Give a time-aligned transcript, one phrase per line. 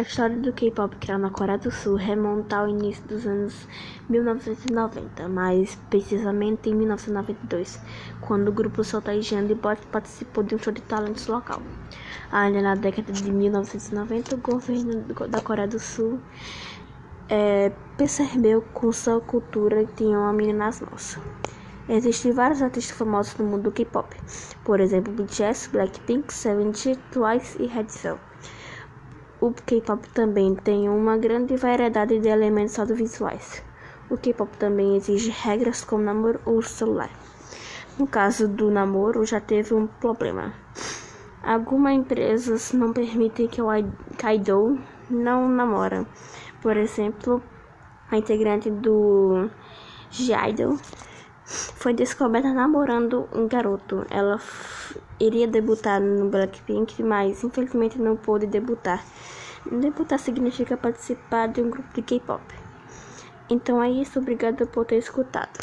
[0.00, 3.68] A história do K-pop que era na Coreia do Sul remonta ao início dos anos
[4.08, 7.78] 1990, mais precisamente em 1992,
[8.22, 11.60] quando o grupo Sotaejan Boys participou de um show de talentos local.
[12.32, 16.18] Ainda na década de 1990, o governo da Coreia do Sul
[17.28, 21.18] é, percebeu com sua cultura tinha uma menina nas mãos.
[21.90, 24.16] Existem vários artistas famosos no mundo do K-pop,
[24.64, 28.30] por exemplo, BTS, Blackpink, Seventeen, Twice e Red Velvet.
[29.40, 33.62] O K-pop também tem uma grande variedade de elementos audiovisuais.
[34.10, 37.08] O K-pop também exige regras como namoro ou celular.
[37.98, 40.52] No caso do namoro, já teve um problema.
[41.42, 46.06] Algumas empresas não permitem que o idol não namora.
[46.60, 47.42] Por exemplo,
[48.10, 49.48] a integrante do
[50.10, 50.76] G-Idol
[51.44, 54.04] foi descoberta namorando um garoto.
[54.10, 54.38] Ela
[55.20, 59.04] iria debutar no Blackpink, mas infelizmente não pôde debutar.
[59.70, 62.42] Debutar significa participar de um grupo de K-pop.
[63.50, 65.58] Então é isso, obrigada por ter escutado.